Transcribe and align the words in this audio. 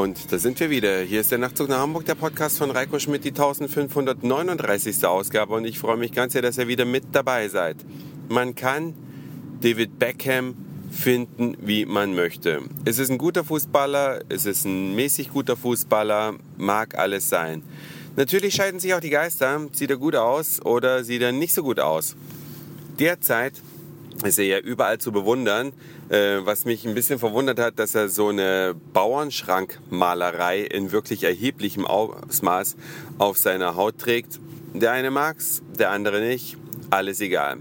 Und 0.00 0.32
da 0.32 0.38
sind 0.38 0.58
wir 0.60 0.70
wieder. 0.70 1.02
Hier 1.02 1.20
ist 1.20 1.30
der 1.30 1.36
Nachtzug 1.36 1.68
nach 1.68 1.80
Hamburg, 1.80 2.06
der 2.06 2.14
Podcast 2.14 2.56
von 2.56 2.70
Reiko 2.70 2.98
Schmidt, 2.98 3.22
die 3.22 3.32
1539. 3.32 5.04
Ausgabe. 5.04 5.52
Und 5.52 5.66
ich 5.66 5.78
freue 5.78 5.98
mich 5.98 6.12
ganz 6.12 6.32
sehr, 6.32 6.40
dass 6.40 6.56
ihr 6.56 6.68
wieder 6.68 6.86
mit 6.86 7.04
dabei 7.12 7.48
seid. 7.48 7.76
Man 8.30 8.54
kann 8.54 8.94
David 9.60 9.98
Beckham 9.98 10.54
finden, 10.90 11.54
wie 11.60 11.84
man 11.84 12.14
möchte. 12.14 12.62
Es 12.86 12.98
ist 12.98 13.10
ein 13.10 13.18
guter 13.18 13.44
Fußballer, 13.44 14.20
es 14.30 14.46
ist 14.46 14.64
ein 14.64 14.94
mäßig 14.94 15.32
guter 15.34 15.54
Fußballer, 15.54 16.36
mag 16.56 16.96
alles 16.96 17.28
sein. 17.28 17.62
Natürlich 18.16 18.54
scheiden 18.54 18.80
sich 18.80 18.94
auch 18.94 19.00
die 19.00 19.10
Geister. 19.10 19.68
Sieht 19.72 19.90
er 19.90 19.98
gut 19.98 20.16
aus 20.16 20.64
oder 20.64 21.04
sieht 21.04 21.20
er 21.20 21.32
nicht 21.32 21.52
so 21.52 21.62
gut 21.62 21.78
aus? 21.78 22.16
Derzeit 22.98 23.52
ist 24.24 24.38
er 24.38 24.44
ja 24.44 24.58
überall 24.58 24.98
zu 24.98 25.12
bewundern. 25.12 25.72
Äh, 26.08 26.38
was 26.44 26.64
mich 26.64 26.86
ein 26.86 26.94
bisschen 26.94 27.18
verwundert 27.18 27.58
hat, 27.58 27.78
dass 27.78 27.94
er 27.94 28.08
so 28.08 28.28
eine 28.28 28.74
Bauernschrankmalerei 28.92 30.60
in 30.60 30.92
wirklich 30.92 31.24
erheblichem 31.24 31.86
Ausmaß 31.86 32.76
auf 33.18 33.38
seiner 33.38 33.76
Haut 33.76 33.98
trägt. 33.98 34.38
Der 34.74 34.92
eine 34.92 35.10
mag's, 35.10 35.62
der 35.78 35.90
andere 35.90 36.20
nicht. 36.20 36.56
Alles 36.90 37.20
egal. 37.20 37.58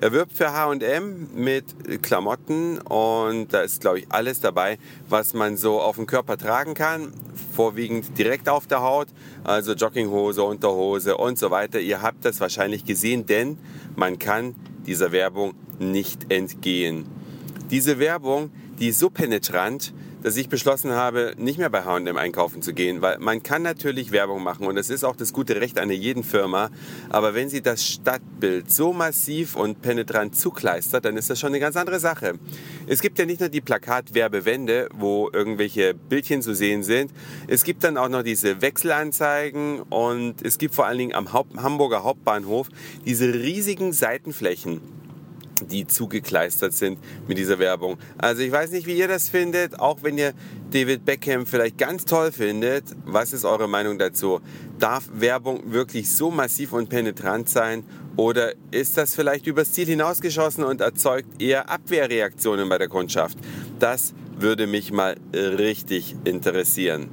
Er 0.00 0.12
wirbt 0.12 0.32
für 0.32 0.52
H&M 0.52 1.28
mit 1.34 2.02
Klamotten 2.02 2.78
und 2.78 3.52
da 3.52 3.62
ist, 3.62 3.80
glaube 3.80 3.98
ich, 3.98 4.06
alles 4.10 4.38
dabei, 4.38 4.78
was 5.08 5.34
man 5.34 5.56
so 5.56 5.80
auf 5.80 5.96
dem 5.96 6.06
Körper 6.06 6.36
tragen 6.36 6.74
kann. 6.74 7.12
Vorwiegend 7.56 8.16
direkt 8.16 8.48
auf 8.48 8.68
der 8.68 8.80
Haut, 8.80 9.08
also 9.42 9.72
Jogginghose, 9.72 10.44
Unterhose 10.44 11.16
und 11.16 11.36
so 11.36 11.50
weiter. 11.50 11.80
Ihr 11.80 12.00
habt 12.00 12.24
das 12.24 12.38
wahrscheinlich 12.38 12.84
gesehen, 12.84 13.26
denn 13.26 13.58
man 13.96 14.20
kann 14.20 14.54
dieser 14.88 15.12
Werbung 15.12 15.52
nicht 15.78 16.32
entgehen. 16.32 17.04
Diese 17.70 17.98
Werbung, 17.98 18.50
die 18.80 18.90
so 18.90 19.10
penetrant, 19.10 19.92
dass 20.22 20.36
ich 20.36 20.48
beschlossen 20.48 20.92
habe, 20.92 21.34
nicht 21.36 21.58
mehr 21.58 21.70
bei 21.70 21.84
H&M 21.84 22.16
einkaufen 22.16 22.62
zu 22.62 22.72
gehen, 22.72 23.02
weil 23.02 23.18
man 23.18 23.42
kann 23.42 23.62
natürlich 23.62 24.10
Werbung 24.10 24.42
machen 24.42 24.66
und 24.66 24.74
das 24.74 24.90
ist 24.90 25.04
auch 25.04 25.16
das 25.16 25.32
gute 25.32 25.60
Recht 25.60 25.78
einer 25.78 25.92
jeden 25.92 26.24
Firma, 26.24 26.70
aber 27.08 27.34
wenn 27.34 27.48
sie 27.48 27.62
das 27.62 27.84
Stadtbild 27.84 28.70
so 28.70 28.92
massiv 28.92 29.56
und 29.56 29.80
penetrant 29.82 30.36
zukleistert, 30.36 31.04
dann 31.04 31.16
ist 31.16 31.30
das 31.30 31.38
schon 31.38 31.48
eine 31.48 31.60
ganz 31.60 31.76
andere 31.76 32.00
Sache. 32.00 32.34
Es 32.86 33.00
gibt 33.00 33.18
ja 33.18 33.26
nicht 33.26 33.40
nur 33.40 33.48
die 33.48 33.60
Plakatwerbewände, 33.60 34.88
wo 34.94 35.30
irgendwelche 35.32 35.94
Bildchen 35.94 36.42
zu 36.42 36.54
sehen 36.54 36.82
sind, 36.82 37.12
es 37.46 37.64
gibt 37.64 37.84
dann 37.84 37.96
auch 37.96 38.08
noch 38.08 38.22
diese 38.22 38.60
Wechselanzeigen 38.60 39.82
und 39.82 40.42
es 40.42 40.58
gibt 40.58 40.74
vor 40.74 40.86
allen 40.86 40.98
Dingen 40.98 41.14
am 41.14 41.32
Haupt 41.32 41.56
Hamburger 41.56 42.04
Hauptbahnhof 42.04 42.68
diese 43.04 43.32
riesigen 43.32 43.92
Seitenflächen 43.92 44.97
die 45.66 45.86
zugekleistert 45.86 46.72
sind 46.72 46.98
mit 47.26 47.38
dieser 47.38 47.58
Werbung. 47.58 47.98
Also 48.16 48.42
ich 48.42 48.52
weiß 48.52 48.70
nicht, 48.70 48.86
wie 48.86 48.96
ihr 48.96 49.08
das 49.08 49.28
findet, 49.28 49.78
auch 49.80 50.02
wenn 50.02 50.18
ihr 50.18 50.32
David 50.70 51.04
Beckham 51.04 51.46
vielleicht 51.46 51.78
ganz 51.78 52.04
toll 52.04 52.32
findet. 52.32 52.84
Was 53.04 53.32
ist 53.32 53.44
eure 53.44 53.68
Meinung 53.68 53.98
dazu? 53.98 54.40
Darf 54.78 55.08
Werbung 55.12 55.72
wirklich 55.72 56.10
so 56.10 56.30
massiv 56.30 56.72
und 56.72 56.88
penetrant 56.88 57.48
sein 57.48 57.84
oder 58.16 58.52
ist 58.70 58.96
das 58.96 59.14
vielleicht 59.14 59.46
übers 59.46 59.72
Ziel 59.72 59.86
hinausgeschossen 59.86 60.64
und 60.64 60.80
erzeugt 60.80 61.40
eher 61.40 61.70
Abwehrreaktionen 61.70 62.68
bei 62.68 62.78
der 62.78 62.88
Kundschaft? 62.88 63.38
Das 63.78 64.12
würde 64.36 64.66
mich 64.66 64.92
mal 64.92 65.16
richtig 65.34 66.16
interessieren. 66.24 67.08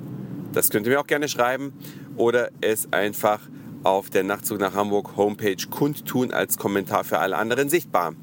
Das 0.51 0.69
könnt 0.69 0.87
ihr 0.87 0.93
mir 0.93 0.99
auch 0.99 1.07
gerne 1.07 1.27
schreiben 1.27 1.73
oder 2.17 2.49
es 2.61 2.91
einfach 2.91 3.41
auf 3.83 4.09
der 4.09 4.23
Nachtzug 4.23 4.59
nach 4.59 4.73
Hamburg 4.73 5.15
Homepage 5.15 5.57
kundtun 5.69 6.31
als 6.31 6.57
Kommentar 6.57 7.03
für 7.03 7.19
alle 7.19 7.37
anderen 7.37 7.69
sichtbar. 7.69 8.13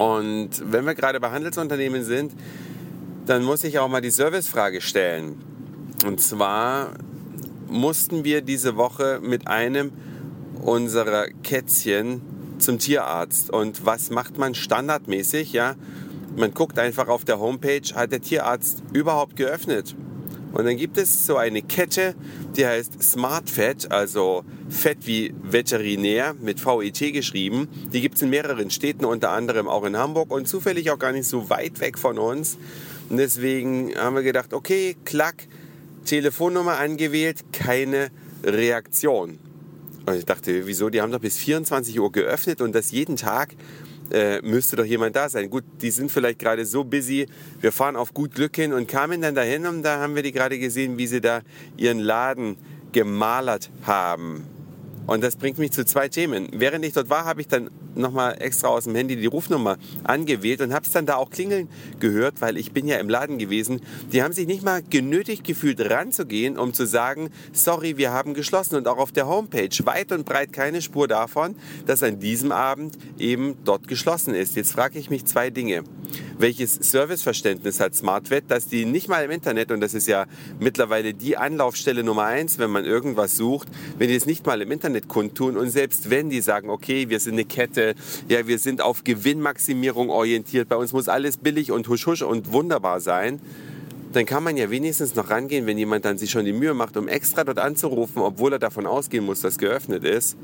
Und 0.00 0.62
wenn 0.64 0.86
wir 0.86 0.94
gerade 0.94 1.20
bei 1.20 1.30
Handelsunternehmen 1.30 2.04
sind, 2.04 2.32
dann 3.26 3.44
muss 3.44 3.64
ich 3.64 3.78
auch 3.78 3.88
mal 3.88 4.00
die 4.00 4.08
Servicefrage 4.08 4.80
stellen. 4.80 5.34
Und 6.06 6.22
zwar 6.22 6.94
mussten 7.68 8.24
wir 8.24 8.40
diese 8.40 8.78
Woche 8.78 9.20
mit 9.22 9.46
einem 9.46 9.92
unserer 10.62 11.26
Kätzchen 11.42 12.22
zum 12.56 12.78
Tierarzt. 12.78 13.50
Und 13.50 13.84
was 13.84 14.08
macht 14.08 14.38
man 14.38 14.54
standardmäßig? 14.54 15.52
Ja, 15.52 15.74
man 16.34 16.54
guckt 16.54 16.78
einfach 16.78 17.08
auf 17.08 17.26
der 17.26 17.38
Homepage, 17.38 17.82
hat 17.94 18.10
der 18.10 18.22
Tierarzt 18.22 18.82
überhaupt 18.94 19.36
geöffnet? 19.36 19.94
Und 20.54 20.64
dann 20.64 20.78
gibt 20.78 20.96
es 20.96 21.26
so 21.26 21.36
eine 21.36 21.60
Kette, 21.60 22.14
die 22.56 22.64
heißt 22.64 23.02
Smart 23.02 23.50
Fett, 23.50 23.92
also 23.92 24.44
Fett 24.70 25.06
wie 25.06 25.34
Veterinär 25.42 26.34
mit 26.40 26.64
VET 26.64 27.12
geschrieben. 27.12 27.68
Die 27.92 28.00
gibt 28.00 28.16
es 28.16 28.22
in 28.22 28.30
mehreren 28.30 28.70
Städten, 28.70 29.04
unter 29.04 29.30
anderem 29.30 29.68
auch 29.68 29.84
in 29.84 29.96
Hamburg 29.96 30.30
und 30.30 30.48
zufällig 30.48 30.90
auch 30.90 30.98
gar 30.98 31.12
nicht 31.12 31.26
so 31.26 31.50
weit 31.50 31.80
weg 31.80 31.98
von 31.98 32.18
uns. 32.18 32.56
Und 33.08 33.16
deswegen 33.16 33.94
haben 33.96 34.14
wir 34.14 34.22
gedacht, 34.22 34.54
okay, 34.54 34.96
klack, 35.04 35.46
Telefonnummer 36.04 36.78
angewählt, 36.78 37.44
keine 37.52 38.10
Reaktion. 38.44 39.38
Und 40.06 40.14
ich 40.14 40.24
dachte, 40.24 40.66
wieso? 40.66 40.88
Die 40.88 41.00
haben 41.02 41.12
doch 41.12 41.20
bis 41.20 41.36
24 41.36 41.98
Uhr 42.00 42.10
geöffnet 42.10 42.60
und 42.60 42.74
das 42.74 42.90
jeden 42.90 43.16
Tag 43.16 43.54
äh, 44.10 44.40
müsste 44.42 44.76
doch 44.76 44.84
jemand 44.84 45.16
da 45.16 45.28
sein. 45.28 45.50
Gut, 45.50 45.64
die 45.82 45.90
sind 45.90 46.10
vielleicht 46.10 46.38
gerade 46.38 46.64
so 46.64 46.84
busy, 46.84 47.26
wir 47.60 47.72
fahren 47.72 47.96
auf 47.96 48.14
gut 48.14 48.34
Glück 48.34 48.56
hin 48.56 48.72
und 48.72 48.88
kamen 48.88 49.20
dann 49.20 49.34
dahin 49.34 49.66
und 49.66 49.82
da 49.82 50.00
haben 50.00 50.14
wir 50.14 50.22
die 50.22 50.32
gerade 50.32 50.58
gesehen, 50.58 50.98
wie 50.98 51.06
sie 51.06 51.20
da 51.20 51.42
ihren 51.76 51.98
Laden 51.98 52.56
gemalert 52.92 53.70
haben. 53.82 54.44
Und 55.06 55.22
das 55.22 55.36
bringt 55.36 55.58
mich 55.58 55.72
zu 55.72 55.84
zwei 55.84 56.08
Themen. 56.08 56.48
Während 56.52 56.84
ich 56.84 56.92
dort 56.92 57.10
war, 57.10 57.24
habe 57.24 57.40
ich 57.40 57.48
dann 57.48 57.70
nochmal 57.94 58.36
extra 58.40 58.68
aus 58.68 58.84
dem 58.84 58.94
Handy 58.94 59.16
die 59.16 59.26
Rufnummer 59.26 59.78
angewählt 60.04 60.60
und 60.60 60.72
habe 60.72 60.86
es 60.86 60.92
dann 60.92 61.06
da 61.06 61.16
auch 61.16 61.30
klingeln 61.30 61.68
gehört, 61.98 62.40
weil 62.40 62.56
ich 62.56 62.72
bin 62.72 62.86
ja 62.86 62.98
im 62.98 63.08
Laden 63.08 63.38
gewesen. 63.38 63.80
Die 64.12 64.22
haben 64.22 64.32
sich 64.32 64.46
nicht 64.46 64.62
mal 64.62 64.82
genötigt 64.82 65.44
gefühlt 65.44 65.80
ranzugehen, 65.80 66.58
um 66.58 66.72
zu 66.72 66.86
sagen, 66.86 67.30
sorry, 67.52 67.96
wir 67.96 68.12
haben 68.12 68.34
geschlossen. 68.34 68.76
Und 68.76 68.88
auch 68.88 68.98
auf 68.98 69.12
der 69.12 69.26
Homepage 69.26 69.70
weit 69.84 70.12
und 70.12 70.24
breit 70.24 70.52
keine 70.52 70.82
Spur 70.82 71.08
davon, 71.08 71.54
dass 71.86 72.02
an 72.02 72.18
diesem 72.20 72.52
Abend 72.52 72.96
eben 73.18 73.56
dort 73.64 73.88
geschlossen 73.88 74.34
ist. 74.34 74.56
Jetzt 74.56 74.72
frage 74.72 74.98
ich 74.98 75.10
mich 75.10 75.24
zwei 75.24 75.50
Dinge. 75.50 75.84
Welches 76.38 76.74
Serviceverständnis 76.74 77.80
hat 77.80 77.94
SmartVet, 77.94 78.44
dass 78.48 78.66
die 78.66 78.86
nicht 78.86 79.08
mal 79.08 79.24
im 79.24 79.30
Internet, 79.30 79.70
und 79.70 79.80
das 79.80 79.92
ist 79.92 80.08
ja 80.08 80.26
mittlerweile 80.58 81.12
die 81.12 81.36
Anlaufstelle 81.36 82.02
Nummer 82.02 82.24
eins, 82.24 82.58
wenn 82.58 82.70
man 82.70 82.84
irgendwas 82.86 83.36
sucht, 83.36 83.68
wenn 83.98 84.08
die 84.08 84.14
es 84.14 84.24
nicht 84.24 84.46
mal 84.46 84.62
im 84.62 84.70
Internet 84.70 85.06
kundtun 85.06 85.58
und 85.58 85.68
selbst 85.68 86.08
wenn 86.08 86.30
die 86.30 86.40
sagen, 86.40 86.70
okay, 86.70 87.10
wir 87.10 87.20
sind 87.20 87.34
eine 87.34 87.44
Kette, 87.44 87.79
ja, 88.28 88.46
wir 88.46 88.58
sind 88.58 88.82
auf 88.82 89.04
Gewinnmaximierung 89.04 90.10
orientiert, 90.10 90.68
bei 90.68 90.76
uns 90.76 90.92
muss 90.92 91.08
alles 91.08 91.36
billig 91.36 91.72
und 91.72 91.88
husch 91.88 92.06
husch 92.06 92.22
und 92.22 92.52
wunderbar 92.52 93.00
sein, 93.00 93.40
dann 94.12 94.26
kann 94.26 94.42
man 94.42 94.56
ja 94.56 94.70
wenigstens 94.70 95.14
noch 95.14 95.30
rangehen, 95.30 95.66
wenn 95.66 95.78
jemand 95.78 96.04
dann 96.04 96.18
sich 96.18 96.30
schon 96.30 96.44
die 96.44 96.52
Mühe 96.52 96.74
macht, 96.74 96.96
um 96.96 97.06
extra 97.06 97.44
dort 97.44 97.58
anzurufen, 97.58 98.22
obwohl 98.22 98.52
er 98.52 98.58
davon 98.58 98.86
ausgehen 98.86 99.24
muss, 99.24 99.40
dass 99.40 99.58
geöffnet 99.58 100.04
ist, 100.04 100.36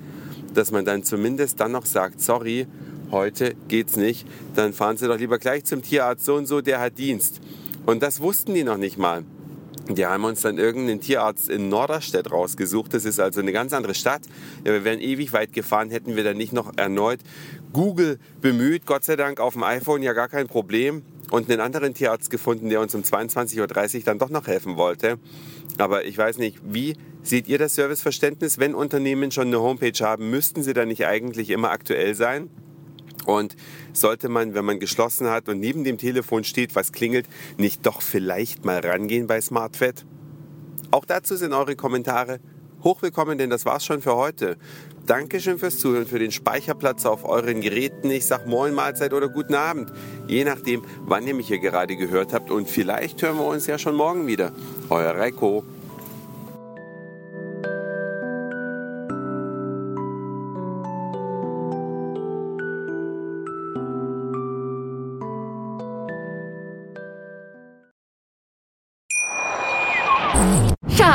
dass 0.54 0.70
man 0.70 0.84
dann 0.84 1.02
zumindest 1.02 1.58
dann 1.60 1.72
noch 1.72 1.86
sagt, 1.86 2.20
sorry, 2.20 2.66
heute 3.10 3.54
geht's 3.69 3.96
nicht, 3.96 4.26
dann 4.54 4.72
fahren 4.72 4.96
Sie 4.96 5.08
doch 5.08 5.19
lieber 5.19 5.38
gleich 5.38 5.64
zum 5.64 5.82
Tierarzt 5.82 6.25
so 6.25 6.34
und 6.34 6.46
so, 6.46 6.60
der 6.60 6.80
hat 6.80 6.98
Dienst. 6.98 7.41
Und 7.86 8.02
das 8.02 8.20
wussten 8.20 8.54
die 8.54 8.64
noch 8.64 8.78
nicht 8.78 8.98
mal. 8.98 9.25
Die 9.88 10.04
haben 10.04 10.24
uns 10.24 10.41
dann 10.41 10.58
irgendeinen 10.58 11.00
Tierarzt 11.00 11.48
in 11.48 11.69
Norderstedt 11.69 12.32
rausgesucht. 12.32 12.92
Das 12.92 13.04
ist 13.04 13.20
also 13.20 13.41
eine 13.41 13.52
ganz 13.52 13.72
andere 13.72 13.94
Stadt. 13.94 14.22
Ja, 14.64 14.72
wir 14.72 14.84
wären 14.84 15.00
ewig 15.00 15.32
weit 15.32 15.52
gefahren, 15.52 15.91
hätten 15.91 16.16
wir 16.16 16.24
dann 16.24 16.36
nicht 16.36 16.52
noch 16.52 16.72
erneut 16.76 17.20
Google 17.72 18.19
bemüht. 18.41 18.84
Gott 18.86 19.04
sei 19.04 19.16
Dank 19.16 19.38
auf 19.38 19.52
dem 19.52 19.62
iPhone 19.62 20.02
ja 20.02 20.12
gar 20.12 20.28
kein 20.28 20.48
Problem. 20.48 21.02
Und 21.30 21.50
einen 21.50 21.60
anderen 21.60 21.92
Tierarzt 21.92 22.30
gefunden, 22.30 22.69
der 22.69 22.80
uns 22.80 22.94
um 22.94 23.02
22.30 23.02 23.98
Uhr 23.98 24.02
dann 24.04 24.19
doch 24.19 24.30
noch 24.30 24.46
helfen 24.46 24.76
wollte. 24.76 25.19
Aber 25.78 26.04
ich 26.04 26.16
weiß 26.16 26.38
nicht, 26.38 26.58
wie 26.64 26.94
seht 27.22 27.48
ihr 27.48 27.58
das 27.58 27.75
Serviceverständnis? 27.75 28.58
Wenn 28.58 28.75
Unternehmen 28.75 29.30
schon 29.32 29.48
eine 29.48 29.60
Homepage 29.60 30.04
haben, 30.04 30.30
müssten 30.30 30.62
sie 30.62 30.72
dann 30.72 30.88
nicht 30.88 31.05
eigentlich 31.06 31.50
immer 31.50 31.70
aktuell 31.70 32.14
sein? 32.14 32.49
Und 33.26 33.56
sollte 33.93 34.28
man, 34.28 34.55
wenn 34.55 34.64
man 34.64 34.81
geschlossen 34.81 35.28
hat 35.28 35.49
und 35.49 35.61
neben 35.61 35.84
dem 35.84 35.99
Telefon 35.99 36.44
steht, 36.44 36.75
was 36.75 36.93
klingelt, 36.93 37.26
nicht 37.58 37.84
doch 37.84 38.00
vielleicht 38.00 38.64
mal 38.64 38.78
rangehen 38.78 39.26
bei 39.26 39.40
SmartFed? 39.40 40.06
Auch 40.90 41.05
dazu 41.05 41.37
sind 41.37 41.52
eure 41.52 41.76
Kommentare 41.76 42.40
hochwillkommen, 42.84 43.37
denn 43.37 43.50
das 43.50 43.67
war's 43.67 43.84
schon 43.84 44.00
für 44.00 44.17
heute. 44.17 44.56
Dankeschön 45.06 45.58
fürs 45.58 45.78
Zuhören, 45.78 46.06
für 46.06 46.19
den 46.19 46.32
Speicherplatz 46.32 47.05
auf 47.05 47.25
euren 47.25 47.61
Geräten. 47.61 48.11
Ich 48.11 48.26
sag 48.26 48.46
Moin, 48.46 48.75
Mahlzeit 48.75 49.12
oder 49.12 49.28
guten 49.28 49.55
Abend. 49.55 49.93
Je 50.26 50.44
nachdem, 50.44 50.82
wann 51.00 51.26
ihr 51.26 51.34
mich 51.34 51.49
hier 51.49 51.58
gerade 51.58 51.96
gehört 51.96 52.32
habt. 52.32 52.50
Und 52.50 52.69
vielleicht 52.69 53.23
hören 53.23 53.37
wir 53.37 53.46
uns 53.46 53.67
ja 53.67 53.78
schon 53.78 53.94
morgen 53.94 54.26
wieder. 54.26 54.52
Euer 54.88 55.14
Reiko. 55.17 55.64